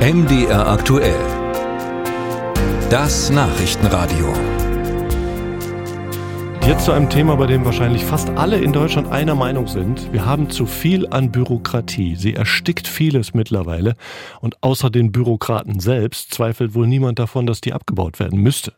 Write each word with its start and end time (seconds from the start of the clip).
MDR 0.00 0.66
aktuell. 0.66 1.20
Das 2.88 3.28
Nachrichtenradio. 3.28 4.32
Jetzt 6.66 6.86
zu 6.86 6.92
einem 6.92 7.10
Thema, 7.10 7.36
bei 7.36 7.46
dem 7.46 7.66
wahrscheinlich 7.66 8.06
fast 8.06 8.30
alle 8.30 8.56
in 8.56 8.72
Deutschland 8.72 9.08
einer 9.08 9.34
Meinung 9.34 9.66
sind. 9.66 10.10
Wir 10.10 10.24
haben 10.24 10.48
zu 10.48 10.64
viel 10.64 11.06
an 11.08 11.30
Bürokratie. 11.30 12.16
Sie 12.16 12.32
erstickt 12.32 12.88
vieles 12.88 13.34
mittlerweile. 13.34 13.94
Und 14.40 14.62
außer 14.62 14.88
den 14.88 15.12
Bürokraten 15.12 15.80
selbst 15.80 16.32
zweifelt 16.32 16.74
wohl 16.74 16.86
niemand 16.86 17.18
davon, 17.18 17.44
dass 17.44 17.60
die 17.60 17.74
abgebaut 17.74 18.20
werden 18.20 18.40
müsste. 18.40 18.72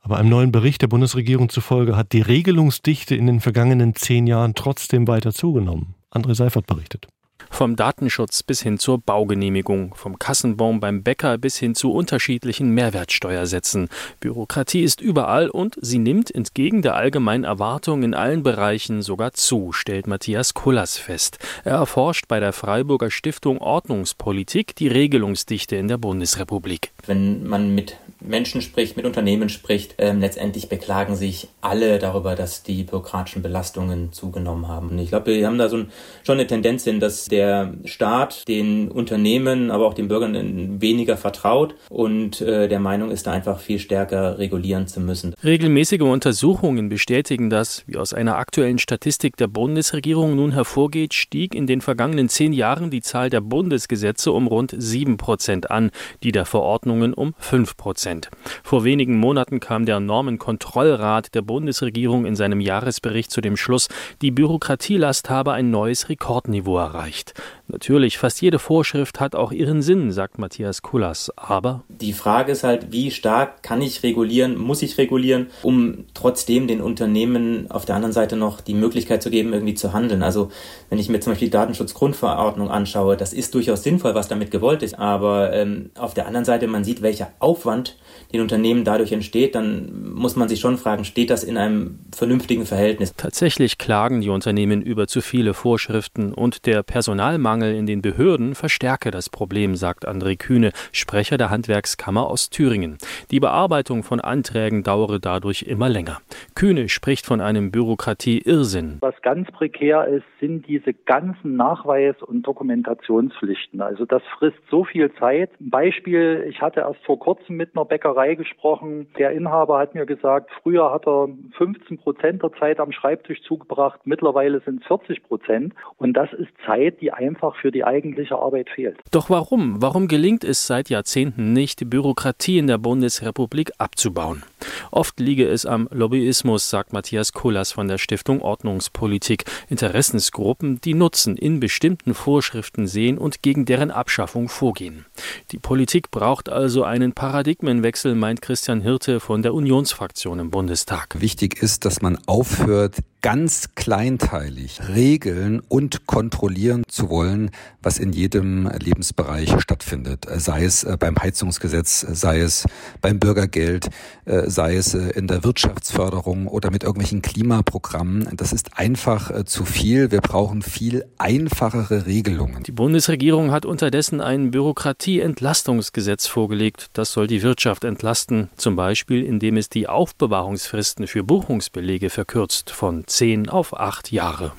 Aber 0.00 0.16
einem 0.16 0.30
neuen 0.30 0.50
Bericht 0.50 0.80
der 0.80 0.88
Bundesregierung 0.88 1.50
zufolge 1.50 1.94
hat 1.94 2.12
die 2.12 2.22
Regelungsdichte 2.22 3.14
in 3.14 3.26
den 3.26 3.40
vergangenen 3.40 3.94
zehn 3.94 4.26
Jahren 4.26 4.54
trotzdem 4.54 5.08
weiter 5.08 5.34
zugenommen. 5.34 5.94
André 6.10 6.34
Seifert 6.34 6.64
berichtet. 6.64 7.08
Vom 7.54 7.76
Datenschutz 7.76 8.42
bis 8.42 8.62
hin 8.62 8.80
zur 8.80 8.98
Baugenehmigung, 8.98 9.94
vom 9.94 10.18
Kassenbon 10.18 10.80
beim 10.80 11.04
Bäcker 11.04 11.38
bis 11.38 11.56
hin 11.56 11.76
zu 11.76 11.92
unterschiedlichen 11.92 12.70
Mehrwertsteuersätzen. 12.70 13.90
Bürokratie 14.18 14.82
ist 14.82 15.00
überall 15.00 15.48
und 15.48 15.76
sie 15.80 15.98
nimmt 16.00 16.34
entgegen 16.34 16.82
der 16.82 16.96
allgemeinen 16.96 17.44
Erwartung 17.44 18.02
in 18.02 18.12
allen 18.12 18.42
Bereichen 18.42 19.02
sogar 19.02 19.34
zu, 19.34 19.70
stellt 19.70 20.08
Matthias 20.08 20.54
Kullers 20.54 20.98
fest. 20.98 21.38
Er 21.62 21.74
erforscht 21.74 22.26
bei 22.26 22.40
der 22.40 22.52
Freiburger 22.52 23.12
Stiftung 23.12 23.58
Ordnungspolitik 23.58 24.74
die 24.74 24.88
Regelungsdichte 24.88 25.76
in 25.76 25.86
der 25.86 25.98
Bundesrepublik. 25.98 26.90
Wenn 27.06 27.46
man 27.46 27.72
mit 27.72 27.96
Menschen 28.20 28.62
spricht, 28.62 28.96
mit 28.96 29.04
Unternehmen 29.04 29.48
spricht, 29.48 29.96
ähm, 29.98 30.20
letztendlich 30.20 30.68
beklagen 30.68 31.14
sich 31.14 31.48
alle 31.60 31.98
darüber, 31.98 32.34
dass 32.34 32.62
die 32.62 32.82
bürokratischen 32.82 33.42
Belastungen 33.42 34.12
zugenommen 34.12 34.66
haben. 34.66 34.90
Und 34.90 34.98
ich 34.98 35.10
glaube, 35.10 35.26
wir 35.26 35.46
haben 35.46 35.58
da 35.58 35.68
so 35.68 35.76
ein, 35.76 35.92
schon 36.24 36.38
eine 36.38 36.46
Tendenz 36.46 36.84
hin, 36.84 37.00
dass 37.00 37.26
der 37.26 37.43
Staat 37.84 38.48
den 38.48 38.90
Unternehmen, 38.90 39.70
aber 39.70 39.86
auch 39.86 39.94
den 39.94 40.08
Bürgern 40.08 40.80
weniger 40.80 41.16
vertraut 41.16 41.74
und 41.90 42.40
äh, 42.40 42.68
der 42.68 42.80
Meinung 42.80 43.10
ist, 43.10 43.26
da 43.26 43.32
einfach 43.32 43.60
viel 43.60 43.78
stärker 43.78 44.38
regulieren 44.38 44.86
zu 44.86 45.00
müssen. 45.00 45.34
Regelmäßige 45.44 46.00
Untersuchungen 46.00 46.88
bestätigen 46.88 47.50
das, 47.50 47.84
wie 47.86 47.96
aus 47.96 48.14
einer 48.14 48.36
aktuellen 48.38 48.78
Statistik 48.78 49.36
der 49.36 49.48
Bundesregierung 49.48 50.36
nun 50.36 50.52
hervorgeht, 50.52 51.14
stieg 51.14 51.54
in 51.54 51.66
den 51.66 51.80
vergangenen 51.80 52.28
zehn 52.28 52.52
Jahren 52.52 52.90
die 52.90 53.02
Zahl 53.02 53.30
der 53.30 53.40
Bundesgesetze 53.40 54.32
um 54.32 54.46
rund 54.46 54.74
sieben 54.76 55.16
Prozent 55.16 55.70
an, 55.70 55.90
die 56.22 56.32
der 56.32 56.44
Verordnungen 56.44 57.14
um 57.14 57.34
fünf. 57.38 57.74
Prozent. 57.76 58.30
Vor 58.62 58.84
wenigen 58.84 59.18
Monaten 59.18 59.60
kam 59.60 59.86
der 59.86 60.00
Normenkontrollrat 60.00 61.34
der 61.34 61.42
Bundesregierung 61.42 62.26
in 62.26 62.36
seinem 62.36 62.60
Jahresbericht 62.60 63.30
zu 63.30 63.40
dem 63.40 63.56
Schluss, 63.56 63.88
die 64.22 64.30
Bürokratielast 64.30 65.30
habe 65.30 65.52
ein 65.52 65.70
neues 65.70 66.08
Rekordniveau 66.08 66.78
erreicht. 66.78 67.23
Natürlich, 67.68 68.18
fast 68.18 68.42
jede 68.42 68.58
Vorschrift 68.58 69.20
hat 69.20 69.34
auch 69.34 69.50
ihren 69.50 69.80
Sinn, 69.80 70.12
sagt 70.12 70.38
Matthias 70.38 70.82
Kullas. 70.82 71.32
Aber 71.36 71.82
die 71.88 72.12
Frage 72.12 72.52
ist 72.52 72.64
halt, 72.64 72.92
wie 72.92 73.10
stark 73.10 73.62
kann 73.62 73.80
ich 73.80 74.02
regulieren, 74.02 74.58
muss 74.58 74.82
ich 74.82 74.98
regulieren, 74.98 75.46
um 75.62 76.04
trotzdem 76.12 76.66
den 76.66 76.80
Unternehmen 76.80 77.70
auf 77.70 77.84
der 77.84 77.96
anderen 77.96 78.12
Seite 78.12 78.36
noch 78.36 78.60
die 78.60 78.74
Möglichkeit 78.74 79.22
zu 79.22 79.30
geben, 79.30 79.52
irgendwie 79.52 79.74
zu 79.74 79.92
handeln. 79.92 80.22
Also 80.22 80.50
wenn 80.90 80.98
ich 80.98 81.08
mir 81.08 81.20
zum 81.20 81.32
Beispiel 81.32 81.48
die 81.48 81.52
Datenschutzgrundverordnung 81.52 82.70
anschaue, 82.70 83.16
das 83.16 83.32
ist 83.32 83.54
durchaus 83.54 83.82
sinnvoll, 83.82 84.14
was 84.14 84.28
damit 84.28 84.50
gewollt 84.50 84.82
ist. 84.82 84.98
Aber 84.98 85.52
ähm, 85.52 85.90
auf 85.96 86.14
der 86.14 86.26
anderen 86.26 86.44
Seite, 86.44 86.66
man 86.66 86.84
sieht, 86.84 87.02
welcher 87.02 87.32
Aufwand 87.38 87.96
den 88.32 88.40
Unternehmen 88.40 88.84
dadurch 88.84 89.12
entsteht, 89.12 89.54
dann 89.54 90.12
muss 90.12 90.36
man 90.36 90.48
sich 90.48 90.60
schon 90.60 90.76
fragen, 90.76 91.04
steht 91.04 91.30
das 91.30 91.44
in 91.44 91.56
einem 91.56 92.00
vernünftigen 92.14 92.66
Verhältnis? 92.66 93.14
Tatsächlich 93.16 93.78
klagen 93.78 94.20
die 94.20 94.28
Unternehmen 94.28 94.82
über 94.82 95.06
zu 95.06 95.20
viele 95.20 95.54
Vorschriften 95.54 96.32
und 96.32 96.66
der 96.66 96.82
Personalmangel 97.14 97.76
in 97.76 97.86
den 97.86 98.02
Behörden 98.02 98.56
verstärke 98.56 99.12
das 99.12 99.30
Problem, 99.30 99.76
sagt 99.76 100.08
André 100.08 100.36
Kühne, 100.36 100.72
Sprecher 100.90 101.36
der 101.36 101.48
Handwerkskammer 101.48 102.26
aus 102.26 102.50
Thüringen. 102.50 102.98
Die 103.30 103.38
Bearbeitung 103.38 104.02
von 104.02 104.18
Anträgen 104.18 104.82
dauere 104.82 105.20
dadurch 105.20 105.62
immer 105.62 105.88
länger. 105.88 106.18
Kühne 106.56 106.88
spricht 106.88 107.24
von 107.24 107.40
einem 107.40 107.70
Bürokratie-Irrsinn. 107.70 108.98
Was 109.00 109.14
ganz 109.22 109.48
prekär 109.52 110.08
ist, 110.08 110.24
sind 110.40 110.66
diese 110.66 110.92
ganzen 110.92 111.54
Nachweis- 111.54 112.20
und 112.20 112.42
Dokumentationspflichten. 112.42 113.80
Also 113.80 114.06
das 114.06 114.22
frisst 114.36 114.58
so 114.68 114.82
viel 114.82 115.12
Zeit. 115.14 115.50
Beispiel, 115.60 116.44
ich 116.48 116.60
hatte 116.60 116.80
erst 116.80 117.04
vor 117.04 117.20
kurzem 117.20 117.56
mit 117.56 117.76
einer 117.76 117.84
Bäckerei 117.84 118.34
gesprochen. 118.34 119.06
Der 119.18 119.30
Inhaber 119.30 119.78
hat 119.78 119.94
mir 119.94 120.04
gesagt, 120.04 120.50
früher 120.64 120.92
hat 120.92 121.06
er 121.06 121.28
15 121.58 121.96
Prozent 121.98 122.42
der 122.42 122.52
Zeit 122.54 122.80
am 122.80 122.90
Schreibtisch 122.90 123.40
zugebracht, 123.42 124.00
mittlerweile 124.04 124.60
sind 124.60 124.82
es 124.82 124.86
40 124.88 125.22
Prozent. 125.22 125.74
Und 125.96 126.14
das 126.14 126.32
ist 126.32 126.50
Zeit, 126.66 127.00
die 127.04 127.12
einfach 127.12 127.54
für 127.56 127.70
die 127.70 127.84
eigentliche 127.84 128.38
Arbeit 128.38 128.70
fehlt. 128.70 128.98
Doch 129.14 129.30
warum? 129.30 129.80
Warum 129.80 130.08
gelingt 130.08 130.42
es 130.42 130.66
seit 130.66 130.90
Jahrzehnten 130.90 131.52
nicht, 131.52 131.78
die 131.78 131.84
Bürokratie 131.84 132.58
in 132.58 132.66
der 132.66 132.78
Bundesrepublik 132.78 133.70
abzubauen? 133.78 134.42
Oft 134.90 135.20
liege 135.20 135.46
es 135.46 135.66
am 135.66 135.88
Lobbyismus, 135.92 136.68
sagt 136.68 136.92
Matthias 136.92 137.32
Kullas 137.32 137.70
von 137.70 137.86
der 137.86 137.98
Stiftung 137.98 138.42
Ordnungspolitik. 138.42 139.44
Interessensgruppen, 139.68 140.80
die 140.80 140.94
Nutzen 140.94 141.36
in 141.36 141.60
bestimmten 141.60 142.12
Vorschriften 142.12 142.88
sehen 142.88 143.16
und 143.16 143.40
gegen 143.40 143.66
deren 143.66 143.92
Abschaffung 143.92 144.48
vorgehen. 144.48 145.04
Die 145.52 145.58
Politik 145.58 146.10
braucht 146.10 146.48
also 146.48 146.82
einen 146.82 147.12
Paradigmenwechsel 147.12 148.16
meint 148.16 148.42
Christian 148.42 148.80
Hirte 148.80 149.20
von 149.20 149.42
der 149.42 149.54
Unionsfraktion 149.54 150.40
im 150.40 150.50
Bundestag. 150.50 151.20
Wichtig 151.20 151.62
ist, 151.62 151.84
dass 151.84 152.02
man 152.02 152.18
aufhört, 152.26 152.96
ganz 153.24 153.70
kleinteilig 153.74 154.80
regeln 154.94 155.62
und 155.66 156.06
kontrollieren 156.06 156.82
zu 156.88 157.08
wollen, 157.08 157.52
was 157.80 157.98
in 157.98 158.12
jedem 158.12 158.66
Lebensbereich 159.04 159.60
stattfindet. 159.60 160.26
Sei 160.36 160.64
es 160.64 160.84
äh, 160.84 160.96
beim 160.98 161.16
Heizungsgesetz, 161.18 162.00
sei 162.00 162.40
es 162.40 162.66
beim 163.02 163.18
Bürgergeld, 163.18 163.88
äh, 164.24 164.48
sei 164.48 164.76
es 164.76 164.94
äh, 164.94 165.10
in 165.10 165.26
der 165.26 165.44
Wirtschaftsförderung 165.44 166.46
oder 166.46 166.70
mit 166.70 166.84
irgendwelchen 166.84 167.20
Klimaprogrammen. 167.20 168.28
Das 168.36 168.52
ist 168.52 168.78
einfach 168.78 169.44
zu 169.44 169.66
viel. 169.66 170.10
Wir 170.10 170.22
brauchen 170.22 170.62
viel 170.62 171.04
einfachere 171.18 172.06
Regelungen. 172.06 172.62
Die 172.62 172.72
Bundesregierung 172.72 173.50
hat 173.50 173.66
unterdessen 173.66 174.22
ein 174.22 174.50
Bürokratieentlastungsgesetz 174.50 176.26
vorgelegt. 176.26 176.88
Das 176.94 177.12
soll 177.12 177.26
die 177.26 177.42
Wirtschaft 177.42 177.84
entlasten, 177.84 178.48
zum 178.56 178.74
Beispiel 178.76 179.22
indem 179.22 179.58
es 179.58 179.68
die 179.68 179.86
Aufbewahrungsfristen 179.86 181.06
für 181.06 181.24
Buchungsbelege 181.24 182.08
verkürzt 182.08 182.70
von 182.70 183.04
zehn 183.06 183.50
auf 183.50 183.78
acht 183.78 184.10
Jahre. 184.12 184.52